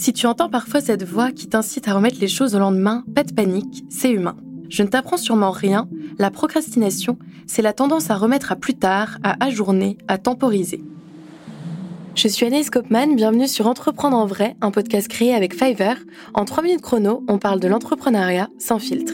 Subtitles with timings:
[0.00, 3.22] Si tu entends parfois cette voix qui t'incite à remettre les choses au lendemain, pas
[3.22, 4.34] de panique, c'est humain.
[4.70, 9.18] Je ne t'apprends sûrement rien, la procrastination, c'est la tendance à remettre à plus tard,
[9.22, 10.82] à ajourner, à temporiser.
[12.14, 15.98] Je suis Anaïs Kopman, bienvenue sur Entreprendre en vrai, un podcast créé avec Fiverr.
[16.32, 19.12] En 3 minutes chrono, on parle de l'entrepreneuriat sans filtre.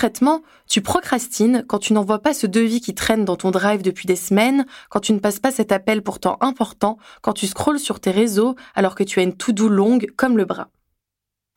[0.00, 4.06] Concrètement, tu procrastines quand tu n'envoies pas ce devis qui traîne dans ton drive depuis
[4.06, 8.00] des semaines, quand tu ne passes pas cet appel pourtant important, quand tu scrolles sur
[8.00, 10.70] tes réseaux alors que tu as une to-do longue comme le bras.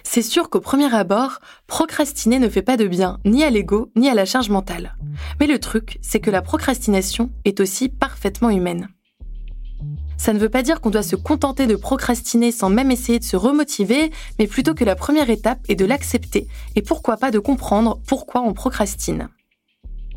[0.03, 4.09] C'est sûr qu'au premier abord, procrastiner ne fait pas de bien ni à l'ego ni
[4.09, 4.97] à la charge mentale.
[5.39, 8.89] Mais le truc, c'est que la procrastination est aussi parfaitement humaine.
[10.23, 13.25] Ça ne veut pas dire qu'on doit se contenter de procrastiner sans même essayer de
[13.25, 14.09] se remotiver,
[14.39, 18.39] mais plutôt que la première étape est de l'accepter et pourquoi pas de comprendre pourquoi
[18.39, 19.27] on procrastine.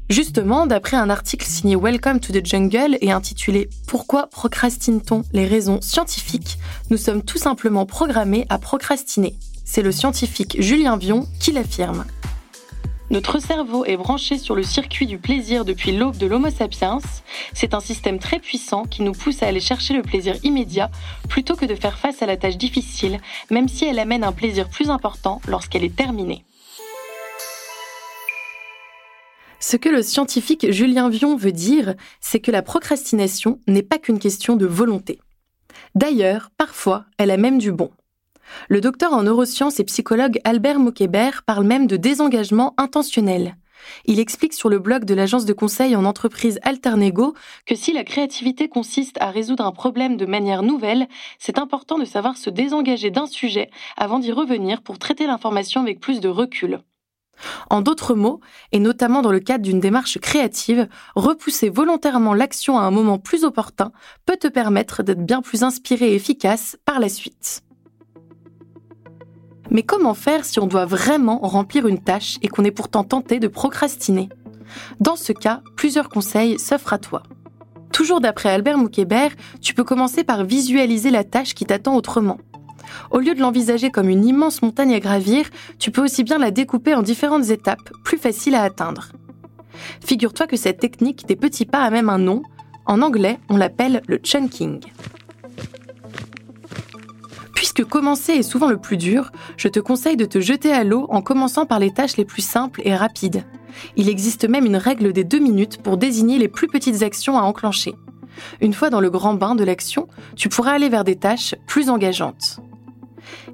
[0.09, 5.81] Justement, d'après un article signé Welcome to the Jungle et intitulé Pourquoi procrastine-t-on Les raisons
[5.81, 6.61] scientifiques,
[6.91, 9.35] nous sommes tout simplement programmés à procrastiner.
[9.65, 12.05] C'est le scientifique Julien Vion qui l'affirme.
[13.09, 16.99] Notre cerveau est branché sur le circuit du plaisir depuis l'aube de l'Homo sapiens.
[17.53, 20.91] C'est un système très puissant qui nous pousse à aller chercher le plaisir immédiat
[21.29, 24.69] plutôt que de faire face à la tâche difficile, même si elle amène un plaisir
[24.69, 26.45] plus important lorsqu'elle est terminée.
[29.61, 34.19] Ce que le scientifique Julien Vion veut dire, c'est que la procrastination n'est pas qu'une
[34.19, 35.21] question de volonté.
[35.95, 37.91] D'ailleurs, parfois, elle a même du bon.
[38.69, 43.57] Le docteur en neurosciences et psychologue Albert Mokébert parle même de désengagement intentionnel.
[44.05, 47.35] Il explique sur le blog de l'agence de conseil en entreprise Alternego
[47.67, 52.05] que si la créativité consiste à résoudre un problème de manière nouvelle, c'est important de
[52.05, 56.81] savoir se désengager d'un sujet avant d'y revenir pour traiter l'information avec plus de recul.
[57.69, 58.41] En d'autres mots,
[58.73, 63.45] et notamment dans le cadre d'une démarche créative, repousser volontairement l'action à un moment plus
[63.45, 63.93] opportun
[64.25, 67.63] peut te permettre d'être bien plus inspiré et efficace par la suite.
[69.71, 73.39] Mais comment faire si on doit vraiment remplir une tâche et qu'on est pourtant tenté
[73.39, 74.29] de procrastiner?
[75.01, 77.23] Dans ce cas, plusieurs conseils s'offrent à toi.
[77.93, 82.39] Toujours d'après Albert Moukébert, tu peux commencer par visualiser la tâche qui t'attend autrement.
[83.11, 85.47] Au lieu de l'envisager comme une immense montagne à gravir,
[85.79, 89.13] tu peux aussi bien la découper en différentes étapes, plus faciles à atteindre.
[90.05, 92.43] Figure-toi que cette technique des petits pas a même un nom.
[92.87, 94.81] En anglais, on l'appelle le chunking.
[97.77, 101.07] Puisque commencer est souvent le plus dur, je te conseille de te jeter à l'eau
[101.11, 103.45] en commençant par les tâches les plus simples et rapides.
[103.97, 107.43] Il existe même une règle des deux minutes pour désigner les plus petites actions à
[107.43, 107.95] enclencher.
[108.63, 111.91] Une fois dans le grand bain de l'action, tu pourras aller vers des tâches plus
[111.91, 112.61] engageantes.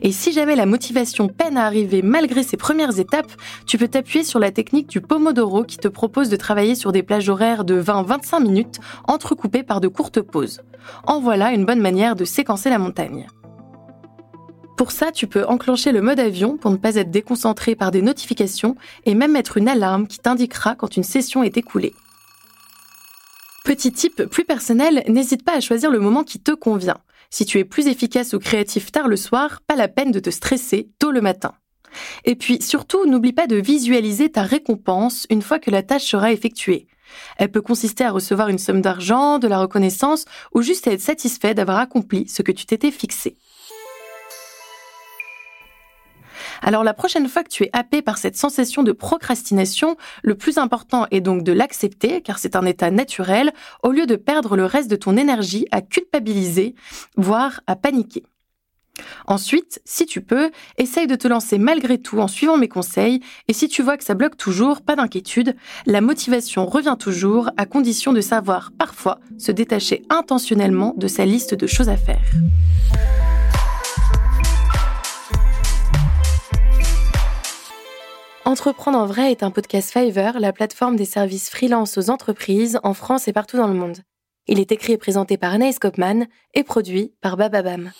[0.03, 3.33] Et si jamais la motivation peine à arriver malgré ces premières étapes,
[3.67, 7.03] tu peux t'appuyer sur la technique du Pomodoro qui te propose de travailler sur des
[7.03, 8.79] plages horaires de 20-25 minutes
[9.09, 10.61] entrecoupées par de courtes pauses.
[11.09, 13.27] En voilà une bonne manière de séquencer la montagne.
[14.83, 18.03] Pour ça, tu peux enclencher le mode avion pour ne pas être déconcentré par des
[18.03, 18.75] notifications
[19.07, 21.95] et même mettre une alarme qui t'indiquera quand une session est écoulée.
[23.63, 26.99] Petit tip plus personnel, n'hésite pas à choisir le moment qui te convient.
[27.31, 30.31] Si tu es plus efficace ou créatif tard le soir, pas la peine de te
[30.31, 31.53] stresser tôt le matin.
[32.25, 36.33] Et puis surtout, n'oublie pas de visualiser ta récompense une fois que la tâche sera
[36.33, 36.89] effectuée.
[37.39, 40.25] Elle peut consister à recevoir une somme d'argent, de la reconnaissance
[40.57, 43.37] ou juste à être satisfait d'avoir accompli ce que tu t'étais fixé.
[46.63, 50.59] Alors la prochaine fois que tu es happé par cette sensation de procrastination, le plus
[50.59, 53.53] important est donc de l'accepter, car c'est un état naturel,
[53.83, 56.75] au lieu de perdre le reste de ton énergie à culpabiliser,
[57.17, 58.23] voire à paniquer.
[59.27, 63.53] Ensuite, si tu peux, essaye de te lancer malgré tout en suivant mes conseils, et
[63.53, 65.57] si tu vois que ça bloque toujours, pas d'inquiétude,
[65.87, 71.55] la motivation revient toujours à condition de savoir parfois se détacher intentionnellement de sa liste
[71.55, 72.21] de choses à faire.
[78.53, 82.93] Entreprendre en vrai est un podcast Fiverr, la plateforme des services freelance aux entreprises en
[82.93, 84.01] France et partout dans le monde.
[84.47, 87.93] Il est écrit et présenté par Anaïs Kopman et produit par Bababam.